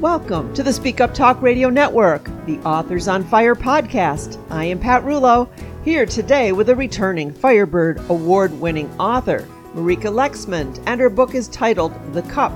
[0.00, 4.40] Welcome to the Speak Up Talk Radio Network, the Authors on Fire podcast.
[4.48, 5.48] I am Pat Rullo,
[5.84, 11.48] here today with a returning Firebird Award winning author, Marieke Lexmond, and her book is
[11.48, 12.52] titled The Cup,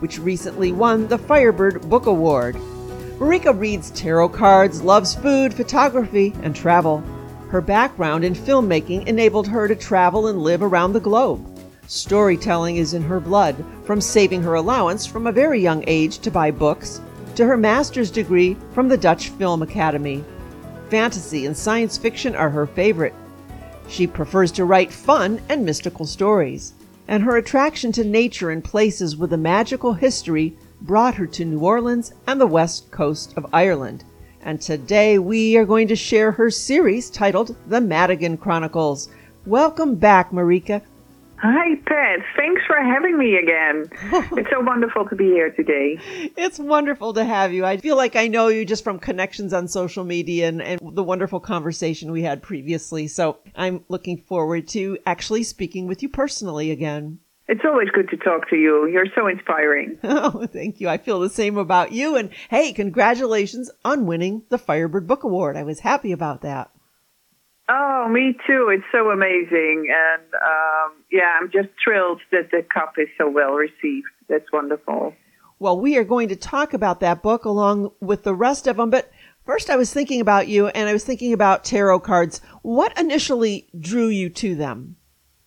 [0.00, 2.56] which recently won the Firebird Book Award.
[3.18, 6.98] Marieke reads tarot cards, loves food, photography, and travel.
[7.48, 11.51] Her background in filmmaking enabled her to travel and live around the globe.
[11.92, 16.30] Storytelling is in her blood, from saving her allowance from a very young age to
[16.30, 17.02] buy books,
[17.34, 20.24] to her master's degree from the Dutch Film Academy.
[20.88, 23.12] Fantasy and science fiction are her favorite.
[23.88, 26.72] She prefers to write fun and mystical stories,
[27.08, 31.60] and her attraction to nature and places with a magical history brought her to New
[31.60, 34.02] Orleans and the west coast of Ireland.
[34.40, 39.10] And today we are going to share her series titled The Madigan Chronicles.
[39.44, 40.80] Welcome back, Marieke.
[41.44, 42.20] Hi, Pat.
[42.36, 43.88] Thanks for having me again.
[44.38, 45.98] it's so wonderful to be here today.
[46.36, 47.64] It's wonderful to have you.
[47.64, 51.02] I feel like I know you just from connections on social media and, and the
[51.02, 53.08] wonderful conversation we had previously.
[53.08, 57.18] So I'm looking forward to actually speaking with you personally again.
[57.48, 58.86] It's always good to talk to you.
[58.86, 59.98] You're so inspiring.
[60.04, 60.88] Oh, thank you.
[60.88, 62.14] I feel the same about you.
[62.14, 65.56] And hey, congratulations on winning the Firebird Book Award.
[65.56, 66.70] I was happy about that.
[67.68, 68.68] Oh, me too.
[68.72, 69.88] It's so amazing.
[69.90, 74.08] And um, yeah, I'm just thrilled that the cup is so well received.
[74.28, 75.14] That's wonderful.
[75.58, 78.90] Well, we are going to talk about that book along with the rest of them.
[78.90, 79.12] But
[79.44, 82.40] first, I was thinking about you and I was thinking about tarot cards.
[82.62, 84.96] What initially drew you to them?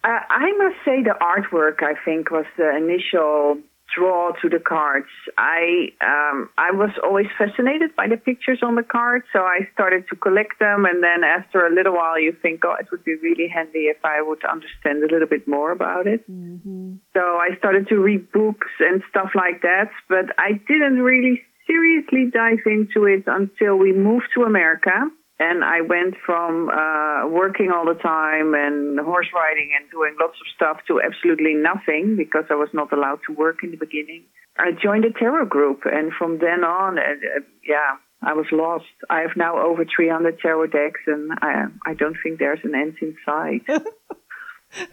[0.03, 3.57] Uh, I must say the artwork, I think, was the initial
[3.95, 5.07] draw to the cards.
[5.37, 10.05] I um, I was always fascinated by the pictures on the cards, so I started
[10.09, 10.85] to collect them.
[10.85, 14.03] And then after a little while, you think, oh, it would be really handy if
[14.03, 16.29] I would understand a little bit more about it.
[16.29, 16.95] Mm-hmm.
[17.13, 22.29] So I started to read books and stuff like that, but I didn't really seriously
[22.31, 25.09] dive into it until we moved to America
[25.39, 30.37] and I went from uh, working all the time and horse riding and doing lots
[30.39, 34.23] of stuff to absolutely nothing because I was not allowed to work in the beginning.
[34.57, 38.85] I joined a tarot group, and from then on, uh, uh, yeah, I was lost.
[39.09, 42.95] I have now over 300 tarot decks, and I, I don't think there's an end
[43.01, 43.63] in sight.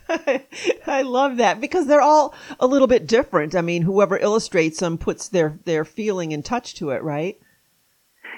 [0.86, 3.54] I love that because they're all a little bit different.
[3.54, 7.38] I mean, whoever illustrates them puts their their feeling and touch to it, right?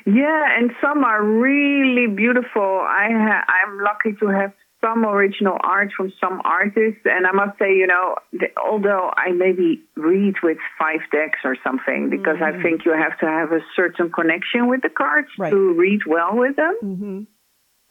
[0.06, 2.62] Yeah, and some are really beautiful.
[2.62, 4.52] I ha- I'm lucky to have
[4.84, 9.32] some original art from some artists, and I must say, you know, the, although I
[9.32, 12.58] maybe read with five decks or something, because mm-hmm.
[12.58, 15.50] I think you have to have a certain connection with the cards right.
[15.50, 16.76] to read well with them.
[16.82, 17.18] Mm-hmm.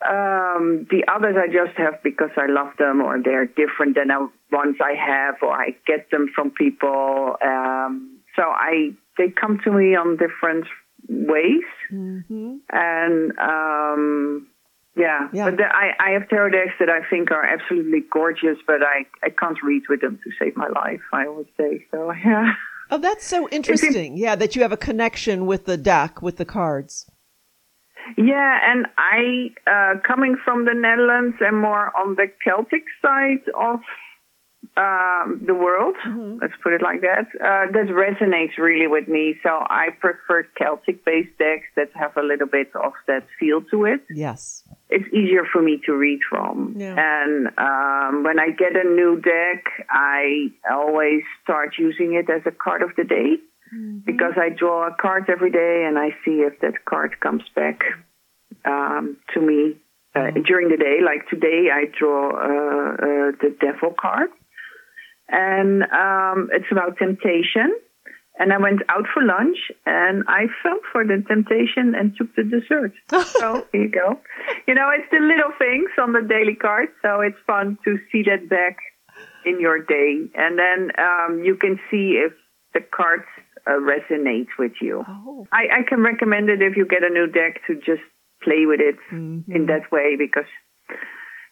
[0.05, 4.29] Um, the others I just have because I love them, or they're different than the
[4.51, 7.37] ones I have, or I get them from people.
[7.41, 10.65] Um, so I they come to me on different
[11.07, 11.63] ways.
[11.91, 12.55] Mm-hmm.
[12.69, 14.47] And um,
[14.95, 15.49] yeah, yeah.
[15.49, 19.05] but the, I, I have tarot decks that I think are absolutely gorgeous, but I,
[19.23, 21.85] I can't read with them to save my life, I would say.
[21.91, 22.53] So, yeah.
[22.91, 24.17] Oh, that's so interesting.
[24.17, 27.09] yeah, that you have a connection with the deck, with the cards.
[28.17, 33.79] Yeah, and I, uh, coming from the Netherlands and more on the Celtic side of
[34.77, 35.95] um, the world.
[36.05, 36.39] Mm-hmm.
[36.41, 37.27] Let's put it like that.
[37.35, 39.35] Uh, that resonates really with me.
[39.43, 44.01] So I prefer Celtic-based decks that have a little bit of that feel to it.
[44.09, 46.75] Yes, it's easier for me to read from.
[46.77, 46.95] Yeah.
[46.97, 52.51] And um, when I get a new deck, I always start using it as a
[52.51, 53.37] card of the day
[53.73, 53.99] mm-hmm.
[54.05, 57.81] because I draw a card every day and I see if that card comes back
[58.65, 59.75] um, to me
[60.15, 60.41] uh, mm-hmm.
[60.43, 60.99] during the day.
[61.03, 64.29] Like today, I draw uh, uh, the devil card
[65.29, 67.73] and um, it's about temptation.
[68.39, 72.43] And I went out for lunch and I fell for the temptation and took the
[72.43, 72.91] dessert.
[73.37, 74.19] so here you go.
[74.67, 76.89] You know, it's the little things on the daily card.
[77.03, 78.77] So it's fun to see that back
[79.45, 80.25] in your day.
[80.33, 82.33] And then um, you can see if
[82.73, 83.25] the cards
[83.67, 85.05] uh, resonate with you.
[85.07, 85.47] Oh.
[85.51, 88.01] I, I, can recommend it if you get a new deck to just
[88.43, 89.49] play with it mm-hmm.
[89.51, 90.49] in that way because,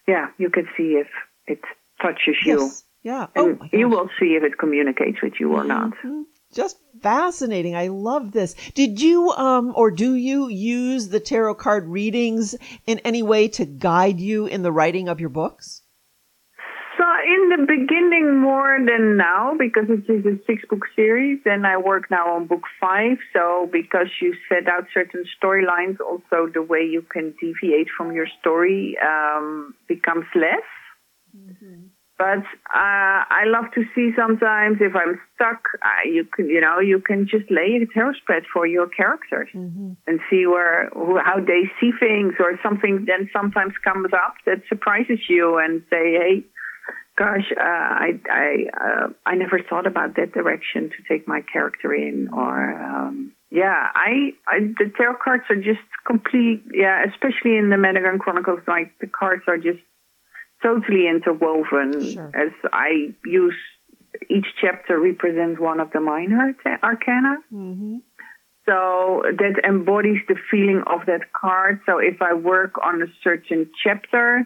[0.08, 1.08] yeah, you can see if
[1.46, 1.62] it
[2.02, 2.46] touches yes.
[2.46, 2.72] you
[3.04, 3.28] yeah.
[3.36, 5.92] And oh you will see if it communicates with you or not.
[5.92, 6.22] Mm-hmm.
[6.54, 7.76] Just fascinating.
[7.76, 8.56] I love this.
[8.74, 12.56] Did you um or do you use the tarot card readings
[12.86, 15.82] in any way to guide you in the writing of your books?
[16.98, 21.66] So in the beginning more than now because it is a six book series and
[21.66, 23.18] I work now on book five.
[23.34, 28.28] So because you set out certain storylines, also the way you can deviate from your
[28.40, 30.68] story um, becomes less.
[32.22, 36.80] But uh, I love to see sometimes if I'm stuck, uh, you can you know
[36.80, 39.94] you can just lay a tarot spread for your characters mm-hmm.
[40.06, 43.06] and see where who, how they see things or something.
[43.08, 46.44] Then sometimes comes up that surprises you and say, hey,
[47.18, 51.92] gosh, uh, I I uh, I never thought about that direction to take my character
[51.92, 52.56] in or.
[52.74, 56.64] Um, yeah, I, I the tarot cards are just complete.
[56.72, 59.84] Yeah, especially in the Madigan Chronicles, like the cards are just
[60.62, 62.14] totally interwoven.
[62.14, 62.32] Sure.
[62.34, 63.56] As I use
[64.30, 66.54] each chapter represents one of the minor
[66.84, 67.38] arcana.
[67.54, 67.98] Mm-hmm.
[68.66, 71.80] So that embodies the feeling of that card.
[71.86, 74.46] So if I work on a certain chapter,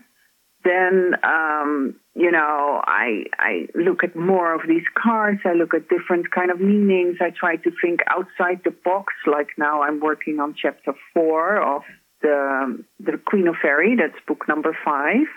[0.63, 5.41] then um, you know I I look at more of these cards.
[5.45, 7.17] I look at different kind of meanings.
[7.21, 9.13] I try to think outside the box.
[9.27, 11.83] Like now, I'm working on chapter four of
[12.21, 13.95] the the Queen of Fairy.
[13.95, 15.27] That's book number five,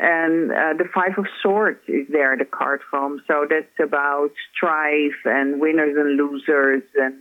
[0.00, 3.20] and uh, the Five of Swords is there the card from.
[3.28, 7.16] So that's about strife and winners and losers, and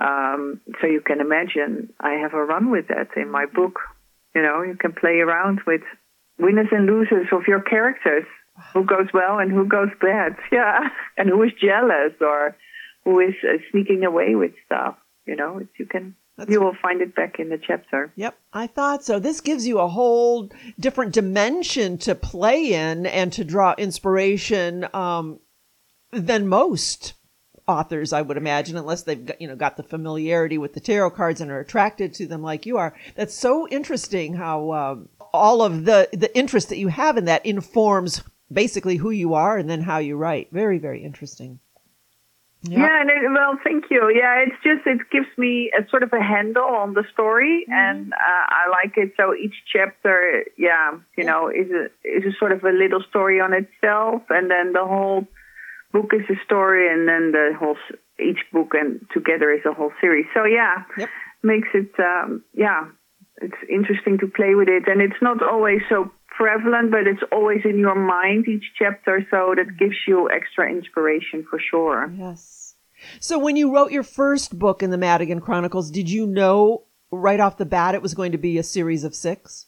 [0.00, 3.80] um, so you can imagine I have a run with that in my book.
[4.34, 5.82] You know, you can play around with
[6.38, 8.24] winners and losers of your characters.
[8.72, 10.36] Who goes well and who goes bad?
[10.52, 12.56] Yeah, and who is jealous or
[13.04, 14.96] who is uh, sneaking away with stuff.
[15.26, 18.12] You know, you can that's you will find it back in the chapter.
[18.16, 19.18] Yep, I thought so.
[19.18, 25.38] This gives you a whole different dimension to play in and to draw inspiration um,
[26.10, 27.14] than most
[27.66, 31.10] authors, I would imagine, unless they've got, you know got the familiarity with the tarot
[31.10, 32.94] cards and are attracted to them like you are.
[33.14, 37.46] That's so interesting how um, all of the the interest that you have in that
[37.46, 38.22] informs
[38.52, 40.48] basically who you are and then how you write.
[40.52, 41.60] Very very interesting.
[42.64, 44.10] Yeah, yeah and it, well, thank you.
[44.14, 47.72] Yeah, it's just it gives me a sort of a handle on the story, mm-hmm.
[47.72, 49.12] and uh, I like it.
[49.16, 51.24] So each chapter, yeah, you yeah.
[51.24, 54.84] know, is a is a sort of a little story on itself, and then the
[54.84, 55.26] whole
[55.92, 57.76] book is a story, and then the whole
[58.18, 60.26] each book and together is a whole series.
[60.34, 61.10] So yeah, yep.
[61.42, 62.86] makes it um, yeah
[63.38, 67.60] it's interesting to play with it, and it's not always so prevalent, but it's always
[67.64, 72.12] in your mind each chapter, so that gives you extra inspiration for sure.
[72.16, 72.74] Yes.
[73.20, 77.40] So when you wrote your first book in the Madigan Chronicles, did you know right
[77.40, 79.66] off the bat it was going to be a series of six?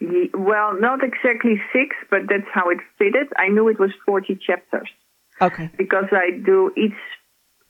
[0.00, 3.28] Well, not exactly six, but that's how it fitted.
[3.38, 4.88] I knew it was 40 chapters.
[5.40, 5.70] Okay.
[5.76, 6.92] Because I do each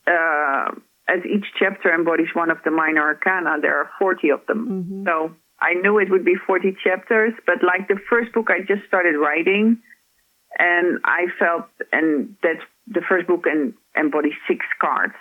[0.07, 0.71] uh,
[1.09, 4.67] as each chapter embodies one of the minor arcana, there are 40 of them.
[4.67, 5.05] Mm-hmm.
[5.05, 8.87] So I knew it would be 40 chapters, but like the first book I just
[8.87, 9.81] started writing,
[10.57, 15.13] and I felt, and that's the first book and embodies six cards.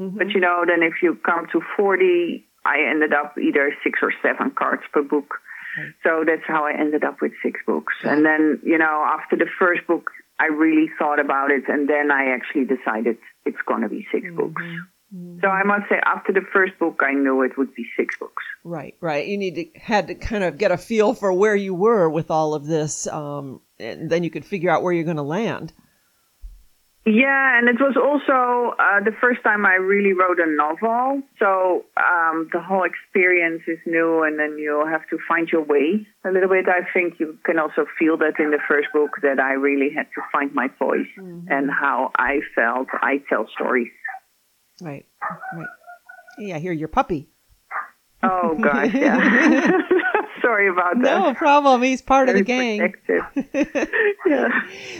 [0.00, 0.18] Mm-hmm.
[0.18, 4.12] But you know, then if you come to 40, I ended up either six or
[4.22, 5.34] seven cards per book.
[5.76, 5.92] Right.
[6.02, 7.94] So that's how I ended up with six books.
[8.04, 8.16] Right.
[8.16, 12.10] And then, you know, after the first book, I really thought about it, and then
[12.10, 14.36] I actually decided it's going to be 6 mm-hmm.
[14.36, 14.62] books.
[15.42, 18.42] So I must say, after the first book, I knew it would be six books.
[18.64, 19.26] Right, right.
[19.26, 22.30] You need to had to kind of get a feel for where you were with
[22.30, 25.74] all of this, um, and then you could figure out where you're going to land.
[27.04, 31.22] Yeah, and it was also uh, the first time I really wrote a novel.
[31.40, 36.06] So um, the whole experience is new, and then you have to find your way
[36.24, 36.66] a little bit.
[36.68, 40.06] I think you can also feel that in the first book that I really had
[40.14, 41.50] to find my voice mm-hmm.
[41.50, 43.90] and how I felt I tell stories.
[44.80, 45.06] Right.
[45.54, 45.66] Right.
[46.38, 47.28] Hey, I hear your puppy.
[48.22, 49.70] Oh gosh, yeah.
[50.42, 51.20] Sorry about that.
[51.20, 51.82] No problem.
[51.82, 52.94] He's part Very of the gang.
[54.26, 54.48] yeah.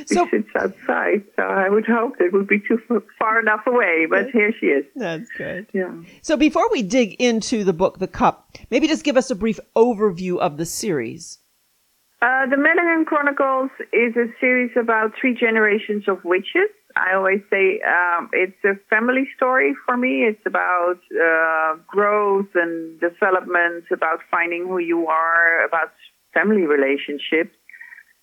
[0.07, 2.79] So, he sits outside, so I would hope it would be too
[3.19, 4.85] far enough away, but here she is.
[4.95, 5.67] That's good.
[5.73, 5.93] Yeah.
[6.23, 9.59] So before we dig into the book, The Cup, maybe just give us a brief
[9.75, 11.41] overview of the series.
[12.23, 17.80] Uh, the Madigan Chronicles is a series about three generations of witches I always say
[17.87, 20.25] um, it's a family story for me.
[20.25, 25.92] It's about uh, growth and development, about finding who you are, about
[26.34, 27.56] family relationships,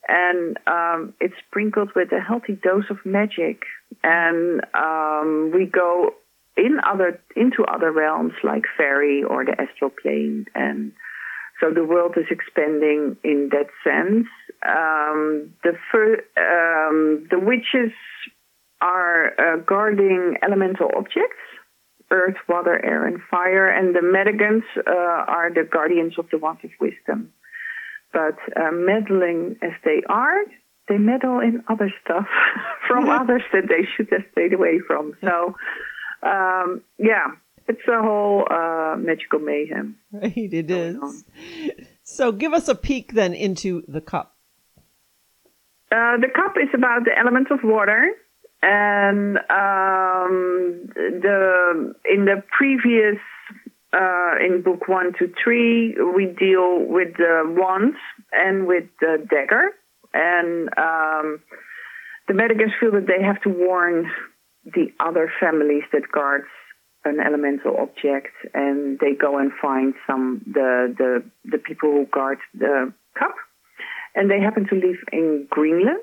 [0.07, 3.63] and um, it's sprinkled with a healthy dose of magic.
[4.03, 6.15] And um, we go
[6.57, 10.91] in other into other realms like fairy or the astral plane, and
[11.59, 14.27] so the world is expanding in that sense.
[14.65, 17.91] Um, the fir- um, the witches
[18.81, 21.38] are uh, guarding elemental objects
[22.12, 23.69] earth, water, air, and fire.
[23.69, 24.91] And the Madigans uh,
[25.31, 27.33] are the guardians of the wand of wisdom.
[28.12, 30.41] But uh, meddling as they are,
[30.88, 32.25] they meddle in other stuff
[32.88, 35.13] from others that they should have stayed away from.
[35.21, 35.55] So,
[36.24, 37.27] um, yeah,
[37.67, 39.98] it's a whole uh, magical mayhem.
[40.12, 40.95] Right, it is.
[40.95, 41.24] On.
[42.01, 44.36] So, give us a peek then into the cup.
[45.91, 48.09] Uh, the cup is about the element of water,
[48.61, 53.17] and um, the in the previous
[53.93, 57.97] uh, in book one to three, we deal with the wands
[58.31, 59.69] and with the dagger,
[60.13, 61.41] and um,
[62.27, 64.11] the Madigans feel that they have to warn
[64.65, 66.45] the other families that guards
[67.05, 72.37] an elemental object, and they go and find some the the the people who guard
[72.53, 73.35] the cup,
[74.15, 75.99] and they happen to live in Greenland.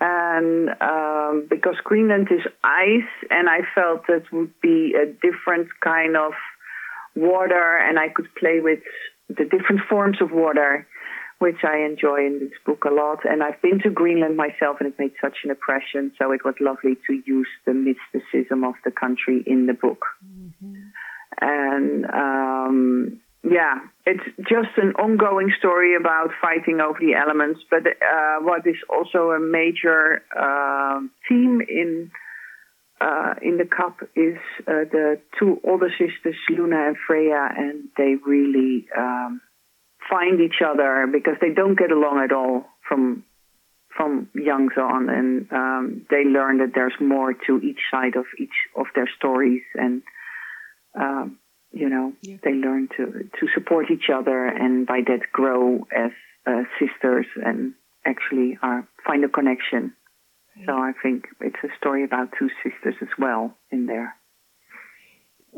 [0.00, 6.16] And um, because Greenland is ice, and I felt that would be a different kind
[6.16, 6.32] of
[7.16, 8.78] water, and I could play with
[9.28, 10.86] the different forms of water
[11.38, 13.20] which I enjoy in this book a lot.
[13.24, 16.12] And I've been to Greenland myself and it made such an impression.
[16.18, 20.04] So it was lovely to use the mysticism of the country in the book.
[20.24, 20.74] Mm-hmm.
[21.40, 27.60] And, um, yeah, it's just an ongoing story about fighting over the elements.
[27.70, 32.10] But uh, what is also a major uh, theme in
[33.00, 38.16] uh, in the cup is uh, the two older sisters, Luna and Freya, and they
[38.26, 39.40] really um,
[40.10, 43.24] find each other because they don't get along at all from
[43.96, 48.54] from young on, and um, they learn that there's more to each side of each
[48.76, 50.02] of their stories, and
[50.98, 51.38] um,
[51.72, 52.36] you know yeah.
[52.42, 56.12] they learn to to support each other, and by that grow as
[56.46, 59.94] uh, sisters, and actually uh, find a connection.
[60.66, 64.16] So I think it's a story about two sisters as well in there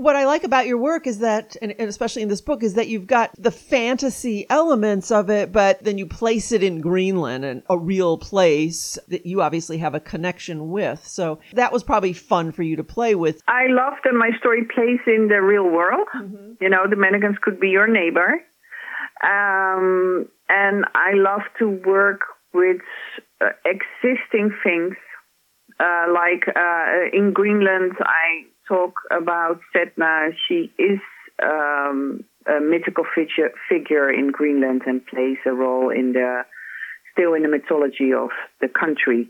[0.00, 2.88] what I like about your work is that, and, especially in this book, is that
[2.88, 7.62] you've got the fantasy elements of it, but then you place it in Greenland and
[7.68, 11.06] a real place that you obviously have a connection with.
[11.06, 13.42] So that was probably fun for you to play with.
[13.46, 16.08] I love that my story plays in the real world.
[16.14, 16.52] Mm-hmm.
[16.60, 18.42] You know, the Madigans could be your neighbor.
[19.22, 22.20] Um, and I love to work
[22.54, 22.80] with
[23.40, 24.96] uh, existing things.
[25.78, 31.00] Uh, like uh, in Greenland, I talk about Sedna, she is
[31.42, 36.42] um, a mythical figure, figure in Greenland and plays a role in the
[37.12, 39.28] still in the mythology of the country.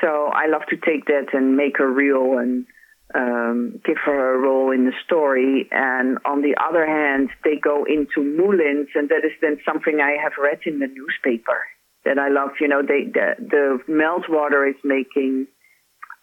[0.00, 2.66] So I love to take that and make her real and
[3.14, 5.68] um, give her a role in the story.
[5.70, 10.22] And on the other hand, they go into moulins, and that is then something I
[10.22, 11.62] have read in the newspaper
[12.04, 12.50] that I love.
[12.60, 15.46] You know, they, the, the meltwater is making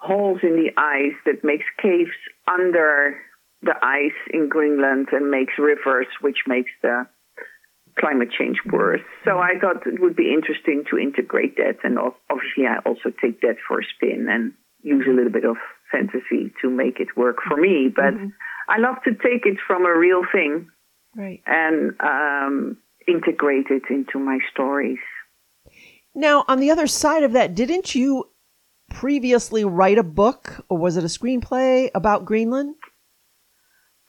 [0.05, 2.15] holes in the ice that makes caves
[2.47, 3.17] under
[3.61, 7.07] the ice in Greenland and makes rivers, which makes the
[7.99, 9.01] climate change worse.
[9.23, 11.77] So I thought it would be interesting to integrate that.
[11.83, 15.57] And obviously, I also take that for a spin and use a little bit of
[15.91, 17.89] fantasy to make it work for me.
[17.93, 18.27] But mm-hmm.
[18.69, 20.69] I love to take it from a real thing
[21.15, 21.41] right.
[21.45, 24.99] and um, integrate it into my stories.
[26.13, 28.29] Now, on the other side of that, didn't you
[28.95, 32.75] previously write a book or was it a screenplay about Greenland?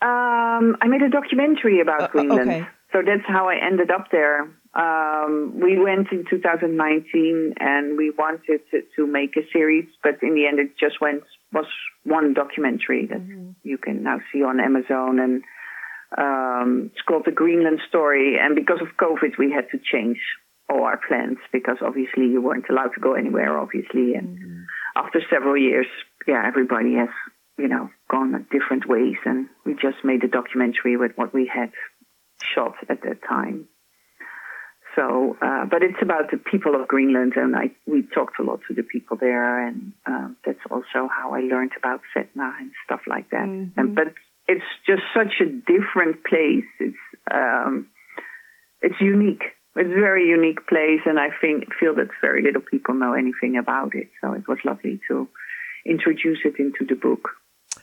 [0.00, 2.48] Um, I made a documentary about uh, Greenland.
[2.48, 2.66] Okay.
[2.92, 4.42] So that's how I ended up there.
[4.74, 10.34] Um, we went in 2019 and we wanted to, to, make a series, but in
[10.34, 11.66] the end it just went was
[12.04, 13.52] one documentary that mm-hmm.
[13.64, 15.42] you can now see on Amazon and
[16.16, 18.36] um, it's called the Greenland Story.
[18.38, 20.18] And because of COVID, we had to change
[20.70, 24.14] all our plans because obviously you weren't allowed to go anywhere, obviously.
[24.14, 24.62] And mm-hmm.
[24.96, 25.86] After several years,
[26.26, 27.10] yeah, everybody has,
[27.58, 29.16] you know, gone different ways.
[29.24, 31.70] And we just made a documentary with what we had
[32.42, 33.68] shot at that time.
[34.94, 38.60] So, uh, but it's about the people of Greenland, and I we talked a lot
[38.68, 43.00] to the people there, and uh, that's also how I learned about Sedna and stuff
[43.06, 43.46] like that.
[43.46, 43.78] Mm-hmm.
[43.78, 44.14] And but
[44.48, 46.64] it's just such a different place.
[46.80, 46.96] It's
[47.30, 47.88] um,
[48.80, 49.44] it's unique
[49.76, 53.56] it's a very unique place, and I think feel that very little people know anything
[53.56, 54.08] about it.
[54.20, 55.28] So it was lovely to
[55.84, 57.30] introduce it into the book.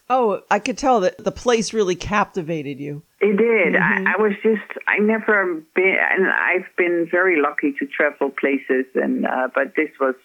[0.10, 3.04] Oh, I could tell that the place really captivated you.
[3.22, 3.74] It did.
[3.74, 4.08] Mm-hmm.
[4.08, 8.86] I, I, was just, I never been, and I've been very lucky to travel places,
[8.96, 10.16] and uh, but this was,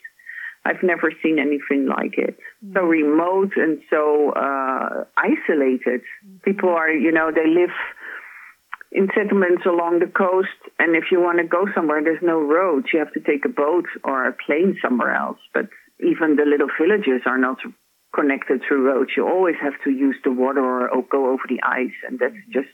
[0.65, 2.39] I've never seen anything like it.
[2.65, 2.73] Mm-hmm.
[2.75, 6.01] So remote and so uh, isolated.
[6.01, 6.39] Mm-hmm.
[6.45, 7.71] People are, you know, they live
[8.92, 10.59] in settlements along the coast.
[10.78, 12.87] And if you want to go somewhere, there's no roads.
[12.92, 15.38] You have to take a boat or a plane somewhere else.
[15.52, 15.66] But
[16.00, 17.59] even the little villages are not
[18.14, 19.11] connected through roads.
[19.16, 21.97] You always have to use the water or go over the ice.
[22.07, 22.52] And that's mm-hmm.
[22.52, 22.68] just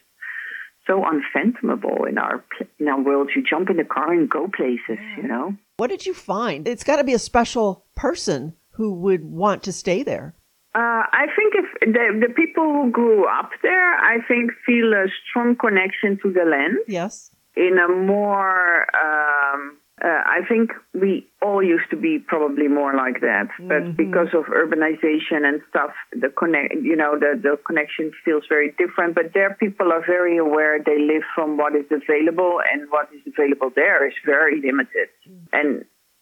[0.86, 2.44] so unfathomable in our
[2.78, 3.30] in our world.
[3.34, 5.56] You jump in the car and go places, you know.
[5.76, 6.68] What did you find?
[6.68, 10.34] It's got to be a special person who would want to stay there.
[10.74, 11.66] Uh, I think if
[11.96, 16.44] the, the people who grew up there, I think feel a strong connection to the
[16.44, 16.78] land.
[16.88, 17.30] Yes.
[17.56, 23.20] In a more um, Uh, I think we all used to be probably more like
[23.20, 23.94] that, but mm-hmm.
[24.04, 29.14] because of urbanization and stuff, the connect, you know, the the connection feels very different.
[29.14, 30.82] But there, people are very aware.
[30.82, 35.08] They live from what is available, and what is available there is very limited.
[35.14, 35.58] Mm-hmm.
[35.58, 35.68] And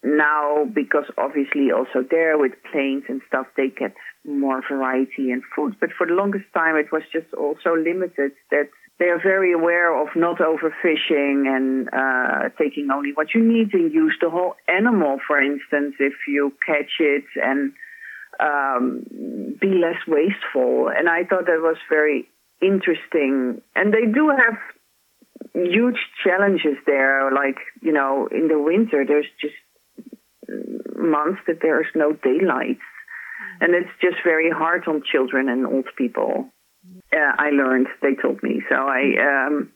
[0.04, 0.44] now,
[0.80, 3.94] because obviously also there with planes and stuff, they get
[4.26, 5.76] more variety in food.
[5.80, 10.00] But for the longest time, it was just also limited that they are very aware
[10.00, 15.18] of not overfishing and uh, taking only what you need and use the whole animal,
[15.26, 17.72] for instance, if you catch it and
[18.38, 19.04] um,
[19.60, 20.88] be less wasteful.
[20.94, 22.28] And I thought that was very
[22.60, 23.60] interesting.
[23.74, 24.58] And they do have
[25.54, 27.32] huge challenges there.
[27.32, 29.54] Like, you know, in the winter, there's just
[30.96, 32.78] months that there's no daylight.
[33.62, 36.50] And it's just very hard on children and old people
[37.12, 37.88] uh, I learned.
[38.00, 38.62] They told me.
[38.68, 39.70] So I, um,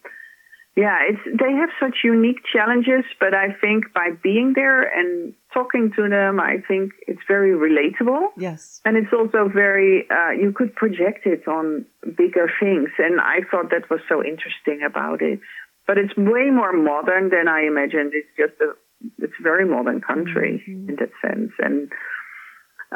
[0.76, 5.92] yeah, it's they have such unique challenges, but I think by being there and talking
[5.96, 8.28] to them, I think it's very relatable.
[8.36, 13.40] Yes, and it's also very uh, you could project it on bigger things, and I
[13.50, 15.40] thought that was so interesting about it.
[15.86, 18.12] But it's way more modern than I imagined.
[18.12, 18.74] It's just a
[19.18, 20.90] it's a very modern country mm-hmm.
[20.90, 21.90] in that sense, and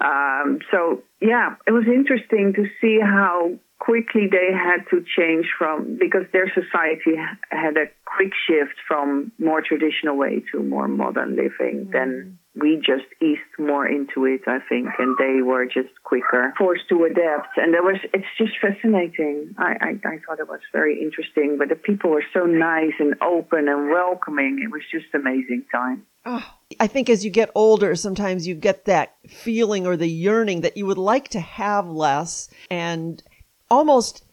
[0.00, 5.96] um, so yeah, it was interesting to see how quickly they had to change from
[5.98, 7.16] because their society
[7.50, 11.92] had a quick shift from more traditional way to more modern living mm.
[11.92, 16.88] then we just eased more into it i think and they were just quicker forced
[16.88, 17.56] to adapt.
[17.56, 19.54] And there was it's just fascinating.
[19.56, 23.14] I, I i thought it was very interesting but the people were so nice and
[23.22, 24.60] open and welcoming.
[24.62, 26.06] It was just amazing time.
[26.26, 26.44] Oh,
[26.78, 30.76] I think as you get older, sometimes you get that feeling or the yearning that
[30.76, 32.48] you would like to have less.
[32.70, 33.22] And
[33.70, 34.24] almost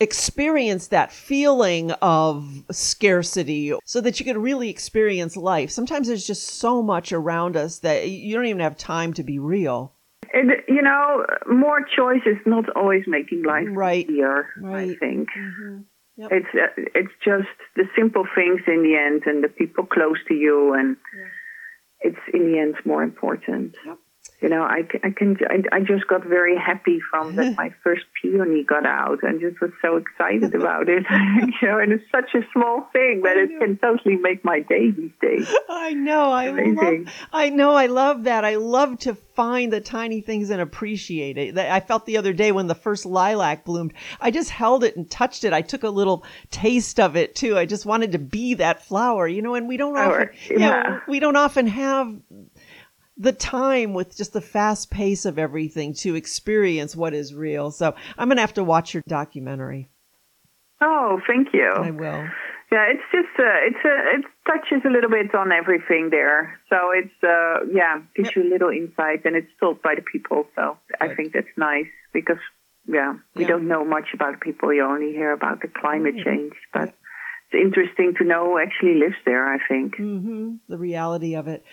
[0.00, 5.70] experience that feeling of scarcity so that you can really experience life.
[5.70, 9.38] Sometimes there's just so much around us that you don't even have time to be
[9.38, 9.92] real.
[10.32, 14.08] And, you know, more choice is not always making life right.
[14.08, 14.90] easier, right.
[14.90, 15.28] I think.
[15.36, 15.80] Mm-hmm.
[16.16, 16.32] Yep.
[16.32, 20.34] It's uh, it's just the simple things in the end and the people close to
[20.34, 21.28] you and yeah.
[22.00, 23.74] It's in the end more important.
[23.86, 23.98] Yep
[24.40, 28.04] you know, I, I can, I, I just got very happy from that my first
[28.20, 31.04] peony got out and just was so excited about it.
[31.60, 34.90] you know, and it's such a small thing, but it can totally make my day
[34.90, 35.52] these days.
[35.68, 36.30] I know.
[36.32, 37.04] I Amazing.
[37.04, 37.72] love, I know.
[37.72, 38.44] I love that.
[38.44, 41.56] I love to find the tiny things and appreciate it.
[41.56, 45.10] I felt the other day when the first lilac bloomed, I just held it and
[45.10, 45.52] touched it.
[45.52, 47.56] I took a little taste of it too.
[47.56, 50.50] I just wanted to be that flower, you know, and we don't often, yeah.
[50.50, 52.14] You know, we don't often have
[53.20, 57.70] the time with just the fast pace of everything to experience what is real.
[57.70, 59.90] So I'm going to have to watch your documentary.
[60.80, 61.70] Oh, thank you.
[61.70, 62.26] I will.
[62.72, 66.58] Yeah, it's just uh, it's uh, it touches a little bit on everything there.
[66.70, 68.36] So it's uh, yeah gives yep.
[68.36, 70.46] you a little insight, and it's told by the people.
[70.54, 71.10] So Good.
[71.10, 72.38] I think that's nice because
[72.86, 73.48] yeah we yeah.
[73.48, 74.72] don't know much about people.
[74.72, 76.30] You only hear about the climate mm-hmm.
[76.30, 76.94] change, but
[77.50, 79.52] it's interesting to know who actually lives there.
[79.52, 80.54] I think mm-hmm.
[80.68, 81.64] the reality of it.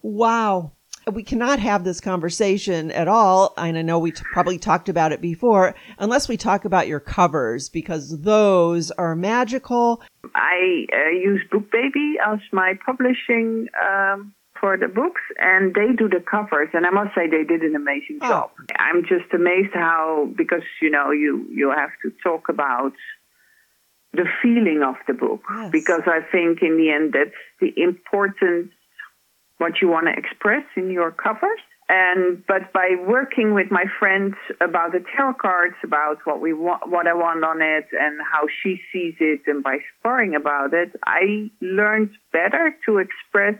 [0.00, 0.72] Wow
[1.12, 3.54] we cannot have this conversation at all.
[3.56, 7.00] And I know we t- probably talked about it before, unless we talk about your
[7.00, 10.02] covers because those are magical.
[10.34, 16.24] I uh, use BookBaby as my publishing um, for the books, and they do the
[16.28, 16.68] covers.
[16.72, 18.28] And I must say, they did an amazing oh.
[18.28, 18.50] job.
[18.78, 22.92] I'm just amazed how because you know you you have to talk about
[24.12, 25.70] the feeling of the book yes.
[25.70, 28.70] because I think in the end that's the important
[29.58, 31.60] what you want to express in your covers.
[31.88, 36.90] And but by working with my friends about the tarot cards, about what we want,
[36.90, 40.90] what I want on it, and how she sees it, and by sparring about it,
[41.04, 43.54] I learned better to express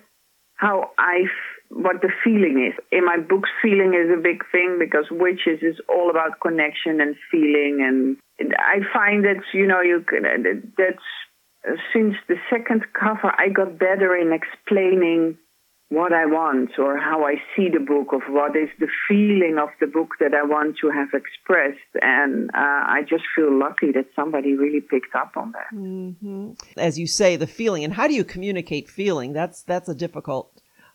[0.56, 1.26] how I
[1.68, 2.84] what the feeling is.
[2.90, 7.14] In my books, feeling is a big thing because witches is all about connection and
[7.30, 13.50] feeling, and I find that you know you can that's since the second cover I
[13.50, 15.38] got better in explaining
[15.88, 19.68] what I want or how I see the book, of what is the feeling of
[19.80, 21.78] the book that I want to have expressed.
[22.02, 25.72] And uh, I just feel lucky that somebody really picked up on that.
[25.72, 26.52] Mm-hmm.
[26.76, 29.32] As you say, the feeling, and how do you communicate feeling?
[29.32, 30.50] That's that's a difficult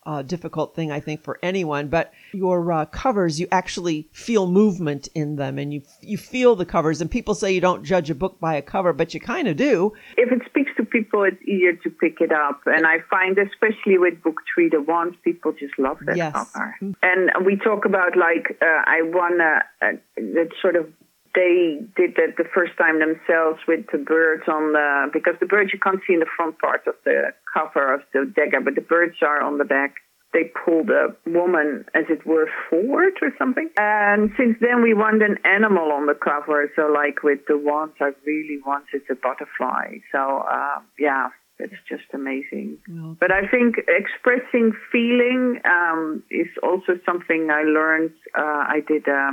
[0.06, 1.88] uh, difficult thing, I think, for anyone.
[1.88, 6.66] But your uh, covers, you actually feel movement in them, and you you feel the
[6.66, 7.02] covers.
[7.02, 9.58] And people say you don't judge a book by a cover, but you kind of
[9.58, 9.94] do.
[10.18, 10.51] If it speaks to
[10.92, 12.62] people, it's easier to pick it up.
[12.66, 16.34] And I find, especially with book three, the ones people just love that yes.
[16.34, 16.78] cover.
[17.02, 20.92] And we talk about like uh, I want a, a, that sort of
[21.34, 25.72] they did that the first time themselves with the birds on the because the birds
[25.72, 28.82] you can't see in the front part of the cover of the dagger, but the
[28.82, 29.96] birds are on the back.
[30.34, 33.70] They pulled a woman, as it were, forward or something.
[33.78, 36.72] And since then, we want an animal on the cover.
[36.76, 39.98] So, like with the ones I really wanted a butterfly.
[40.12, 42.78] So, uh, yeah, it's just amazing.
[42.88, 48.12] Well, but I think expressing feeling um, is also something I learned.
[48.38, 49.32] Uh, I did a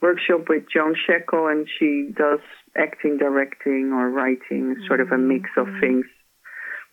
[0.00, 2.40] workshop with Joan Shekel, and she does
[2.76, 5.80] acting, directing, or writing, sort of a mix of mm-hmm.
[5.80, 6.06] things.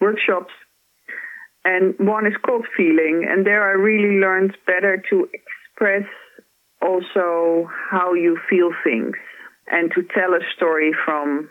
[0.01, 0.53] Workshops.
[1.65, 6.07] And one is called Feeling, and there I really learned better to express
[6.81, 9.15] also how you feel things
[9.67, 11.49] and to tell a story from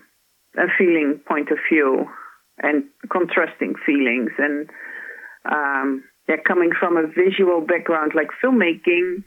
[0.57, 2.07] a feeling point of view
[2.63, 4.31] and contrasting feelings.
[4.39, 4.71] And
[5.45, 9.25] um, yeah, coming from a visual background like filmmaking,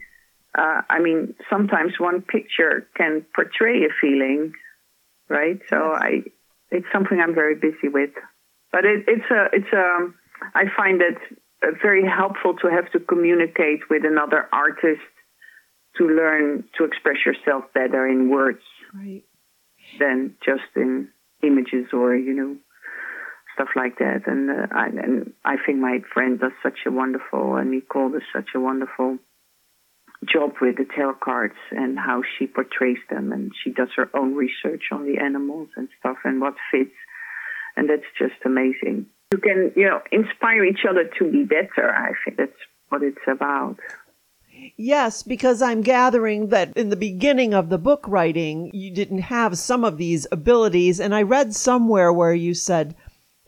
[0.58, 4.52] uh, I mean, sometimes one picture can portray a feeling,
[5.28, 5.58] right?
[5.70, 6.24] So I,
[6.70, 8.10] it's something I'm very busy with.
[8.70, 10.12] But it, it's a, it's a,
[10.54, 11.18] I find it
[11.82, 15.00] very helpful to have to communicate with another artist
[15.98, 18.62] to learn to express yourself better in words
[18.94, 19.22] right.
[19.98, 21.08] than just in
[21.42, 22.56] images or you know
[23.54, 24.22] stuff like that.
[24.26, 28.22] And uh, I, and I think my friend does such a wonderful, and Nicole does
[28.32, 29.18] such a wonderful
[30.24, 34.34] job with the tarot cards and how she portrays them, and she does her own
[34.34, 36.94] research on the animals and stuff and what fits,
[37.76, 39.06] and that's just amazing.
[39.32, 41.90] You can, you know, inspire each other to be better.
[41.90, 42.52] I think that's
[42.90, 43.78] what it's about.
[44.76, 49.58] Yes, because I'm gathering that in the beginning of the book writing, you didn't have
[49.58, 51.00] some of these abilities.
[51.00, 52.94] And I read somewhere where you said,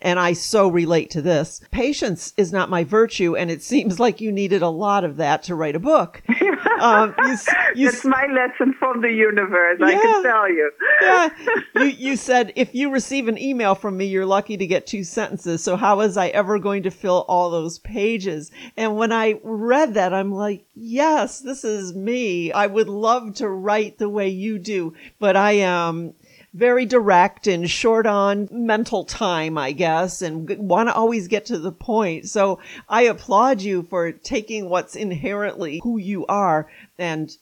[0.01, 1.61] and I so relate to this.
[1.71, 5.43] Patience is not my virtue, and it seems like you needed a lot of that
[5.45, 6.23] to write a book.
[6.81, 7.37] um, you,
[7.75, 9.79] you, That's my lesson from the universe.
[9.81, 10.71] Yeah, I can tell you.
[11.01, 11.29] yeah,
[11.77, 15.05] you you said if you receive an email from me, you're lucky to get two
[15.05, 15.63] sentences.
[15.63, 18.51] So how was I ever going to fill all those pages?
[18.77, 22.53] And when I read that, I'm like, yes, this is me.
[22.53, 26.15] I would love to write the way you do, but I am
[26.55, 31.59] very direct and short on mental time, I guess, and want to always get to
[31.59, 32.29] the point.
[32.29, 37.37] So I applaud you for taking what's inherently who you are and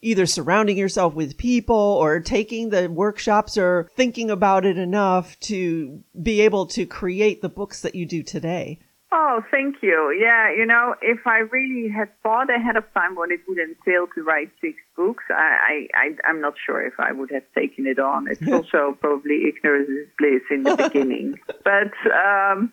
[0.00, 6.02] either surrounding yourself with people or taking the workshops or thinking about it enough to
[6.20, 8.78] be able to create the books that you do today.
[9.14, 10.16] Oh, thank you.
[10.18, 14.06] Yeah, you know, if I really had thought ahead of time what it would entail
[14.14, 17.86] to write six books, I, I, I am not sure if I would have taken
[17.86, 18.26] it on.
[18.30, 22.72] It's also probably ignorance is bliss in the beginning, but um,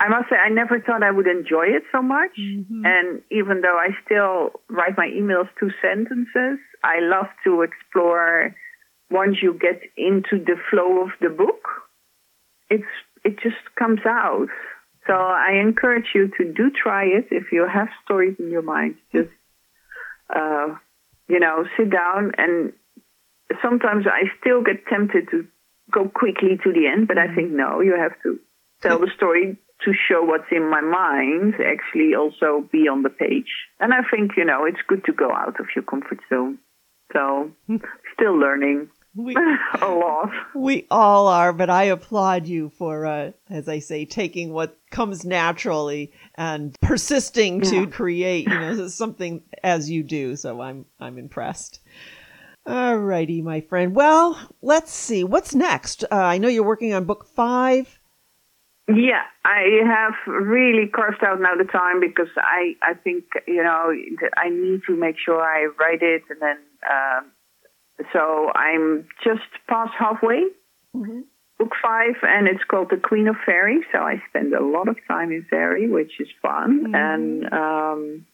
[0.00, 2.32] I must say I never thought I would enjoy it so much.
[2.40, 2.86] Mm-hmm.
[2.86, 8.54] And even though I still write my emails two sentences, I love to explore.
[9.10, 11.64] Once you get into the flow of the book,
[12.70, 12.84] it's
[13.24, 14.48] it just comes out.
[15.08, 18.96] So I encourage you to do try it if you have stories in your mind.
[19.10, 19.30] Just,
[20.28, 20.74] uh,
[21.28, 22.74] you know, sit down and
[23.62, 25.46] sometimes I still get tempted to
[25.90, 28.38] go quickly to the end, but I think no, you have to
[28.82, 33.48] tell the story to show what's in my mind actually also be on the page.
[33.80, 36.58] And I think, you know, it's good to go out of your comfort zone.
[37.12, 37.50] So
[38.14, 38.90] still learning.
[39.18, 39.34] We,
[39.82, 40.30] a lot.
[40.54, 45.24] We all are, but I applaud you for, uh, as I say, taking what comes
[45.24, 47.70] naturally and persisting yeah.
[47.70, 50.36] to create, you know, something as you do.
[50.36, 51.80] So I'm, I'm impressed.
[52.64, 53.92] All righty, my friend.
[53.92, 55.24] Well, let's see.
[55.24, 56.04] What's next?
[56.04, 57.98] Uh, I know you're working on book five.
[58.86, 63.92] Yeah, I have really carved out now the time because I, I think, you know,
[64.36, 67.32] I need to make sure I write it and then, um,
[68.12, 70.42] so I'm just past halfway,
[70.94, 71.20] mm-hmm.
[71.58, 73.80] book five, and it's called The Queen of Fairy.
[73.92, 76.86] So I spend a lot of time in fairy, which is fun.
[76.86, 76.94] Mm-hmm.
[76.94, 78.26] And um,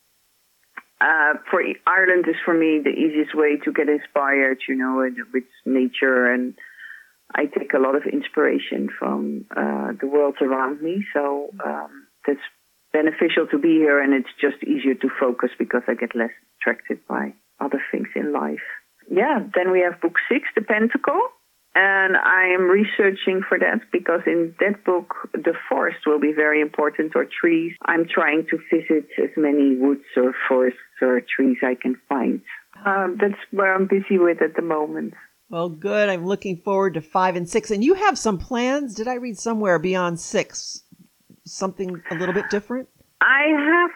[1.00, 5.44] uh, for Ireland is for me the easiest way to get inspired, you know, with
[5.64, 6.54] nature and.
[7.36, 12.38] I take a lot of inspiration from uh, the world around me, so um, that's
[12.92, 17.00] beneficial to be here, and it's just easier to focus because I get less distracted
[17.08, 18.62] by other things in life
[19.10, 21.20] yeah, then we have book six, The Pentacle.
[21.76, 26.60] And I am researching for that because in that book, the forest will be very
[26.60, 27.72] important or trees.
[27.84, 32.40] I'm trying to visit as many woods or forests or trees I can find.
[32.86, 35.14] Um, that's where I'm busy with at the moment.
[35.50, 36.08] Well, good.
[36.08, 37.72] I'm looking forward to five and six.
[37.72, 38.94] And you have some plans.
[38.94, 40.82] Did I read somewhere beyond six?
[41.44, 42.88] Something a little bit different?
[43.20, 43.46] I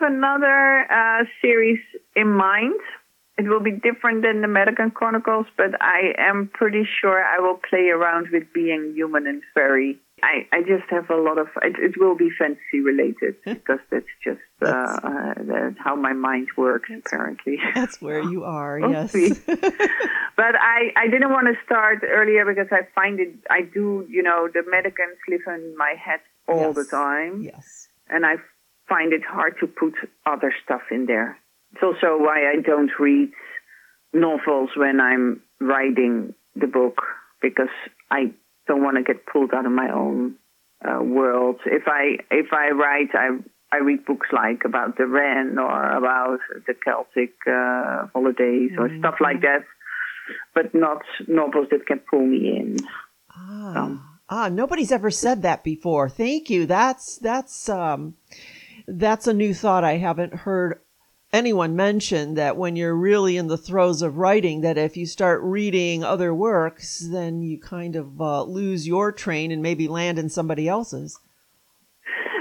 [0.01, 1.79] have another uh, series
[2.17, 2.81] in mind
[3.39, 7.61] it will be different than the Madigan Chronicles, but I am pretty sure I will
[7.71, 10.01] play around with being human and fairy.
[10.21, 14.11] I, I just have a lot of, it, it will be fantasy related because that's
[14.25, 17.59] just uh, that's, uh, that's how my mind works, apparently.
[17.77, 19.13] That's where you are, yes.
[19.47, 24.25] but I, I didn't want to start earlier because I find it, I do, you
[24.25, 26.75] know, the Madigans live in my head all yes.
[26.75, 27.43] the time.
[27.43, 27.89] Yes.
[28.09, 28.37] And I
[28.89, 29.95] find it hard to put
[30.27, 31.39] other stuff in there.
[31.73, 33.31] It's also why I don't read
[34.13, 37.03] novels when I'm writing the book
[37.43, 37.69] because
[38.11, 38.33] I
[38.67, 40.37] don't want to get pulled out of my own
[40.85, 41.57] uh, world.
[41.67, 43.39] If I if I write, I
[43.73, 48.81] I read books like about the Wren or about the Celtic uh, holidays mm-hmm.
[48.81, 49.65] or stuff like that,
[50.55, 52.77] but not novels that can pull me in.
[53.31, 53.77] Ah.
[53.77, 56.09] Um, ah, nobody's ever said that before.
[56.09, 56.67] Thank you.
[56.67, 58.15] That's that's um,
[58.87, 60.81] that's a new thought I haven't heard
[61.33, 65.43] anyone mention that when you're really in the throes of writing that if you start
[65.43, 70.29] reading other works then you kind of uh, lose your train and maybe land in
[70.29, 71.19] somebody else's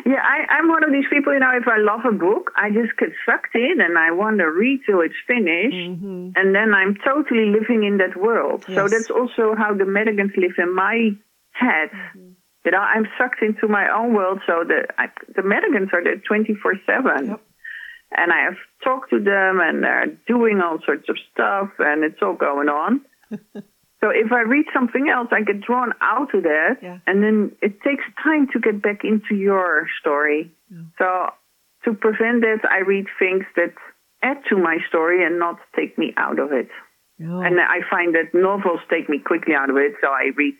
[0.05, 2.69] yeah I, am one of these people you know if i love a book i
[2.69, 6.31] just get sucked in and i want to read till it's finished mm-hmm.
[6.35, 8.77] and then i'm totally living in that world yes.
[8.77, 11.09] so that's also how the Madigans live in my
[11.51, 12.29] head mm-hmm.
[12.63, 16.15] you know i'm sucked into my own world so the I, the Madigans are there
[16.25, 17.37] 24 7
[18.11, 22.21] and I have talked to them and they're doing all sorts of stuff and it's
[22.21, 23.01] all going on.
[23.31, 26.99] so if I read something else, I get drawn out of that yeah.
[27.05, 30.51] and then it takes time to get back into your story.
[30.71, 30.83] Yeah.
[30.97, 31.27] So
[31.85, 33.73] to prevent that, I read things that
[34.23, 36.69] add to my story and not take me out of it.
[37.21, 37.41] Oh.
[37.41, 40.53] And I find that novels take me quickly out of it, so I read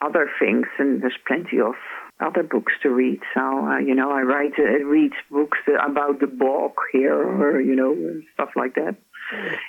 [0.00, 1.74] other things, and there's plenty of
[2.20, 3.20] other books to read.
[3.34, 7.76] So uh, you know, I write uh, read books about the bog here, or you
[7.76, 8.96] know, stuff like that.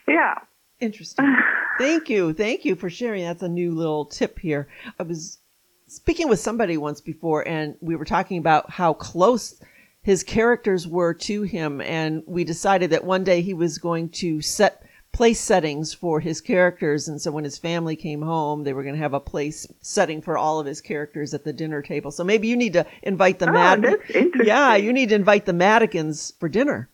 [0.07, 0.35] Yeah.
[0.79, 1.35] Interesting.
[1.79, 2.33] Thank you.
[2.33, 3.23] Thank you for sharing.
[3.23, 4.67] That's a new little tip here.
[4.99, 5.39] I was
[5.87, 9.59] speaking with somebody once before, and we were talking about how close
[10.01, 14.41] his characters were to him, and we decided that one day he was going to
[14.41, 14.83] set
[15.17, 17.07] place settings for his characters.
[17.07, 20.21] And so when his family came home, they were going to have a place setting
[20.21, 22.11] for all of his characters at the dinner table.
[22.11, 23.97] So maybe you need to invite the oh, Mad-
[24.43, 26.87] Yeah, you need to invite the Madigans for dinner.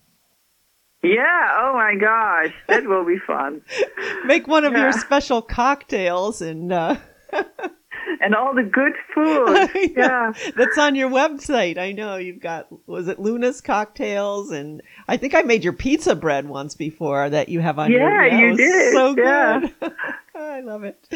[1.03, 3.61] Yeah, oh my gosh, that will be fun.
[4.25, 4.83] Make one of yeah.
[4.83, 6.95] your special cocktails and uh
[8.21, 9.91] and all the good food.
[9.97, 10.33] yeah.
[10.55, 11.77] That's on your website.
[11.77, 14.51] I know you've got, was it Luna's cocktails?
[14.51, 17.97] And I think I made your pizza bread once before that you have on yeah,
[17.97, 18.93] your, yeah, you did.
[18.93, 19.59] So yeah.
[19.59, 19.93] good.
[20.35, 21.07] I love it.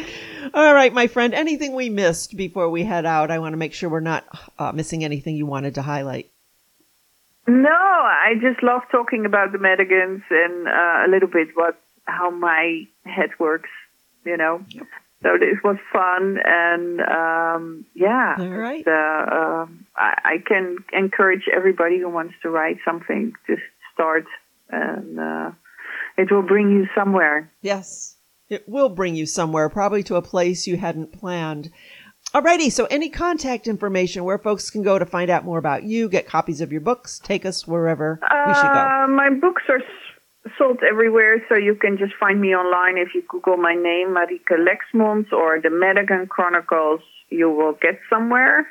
[0.54, 3.30] All right, my friend, anything we missed before we head out?
[3.30, 4.26] I want to make sure we're not
[4.58, 6.30] uh, missing anything you wanted to highlight.
[7.46, 12.30] No, I just love talking about the Madigans and uh, a little bit what how
[12.30, 13.70] my head works,
[14.24, 14.62] you know.
[14.68, 14.86] Yep
[15.22, 18.36] so this was fun and um, yeah.
[18.38, 18.86] All right.
[18.86, 24.26] Uh, uh, I, I, can encourage everybody who wants to write something just start
[24.70, 25.50] and uh,
[26.16, 27.50] it will bring you somewhere.
[27.62, 28.16] Yes.
[28.48, 31.70] It will bring you somewhere probably to a place you hadn't planned.
[32.32, 36.08] Alrighty, so any contact information where folks can go to find out more about you,
[36.08, 38.68] get copies of your books, take us wherever we should go.
[38.68, 39.80] Uh, my books are
[40.60, 45.32] everywhere, so you can just find me online if you Google my name, Marieke Lexmond,
[45.32, 47.00] or the Madigan Chronicles.
[47.30, 48.66] You will get somewhere.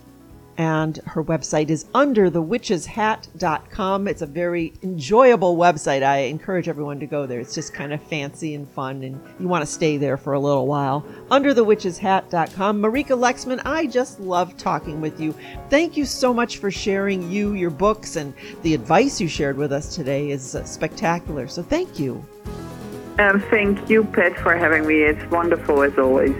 [0.59, 4.09] and her website is underthewitcheshat.com.
[4.09, 6.03] It's a very enjoyable website.
[6.03, 7.41] I encourage everyone to go there.
[7.41, 10.41] It's just kind of fancy and fun, and you want to stay there for a
[10.41, 11.05] little while.
[11.31, 12.83] Underthewitcheshat.com.
[12.83, 15.35] Marieke Lexmond, I just love talking with you.
[15.71, 19.73] Thank you so much for sharing you, your books, and the advice you shared with
[19.73, 21.49] us today is spectacular.
[21.49, 22.25] So thank you.
[23.19, 25.03] Um, thank you, Pat, for having me.
[25.03, 26.35] It's wonderful as always.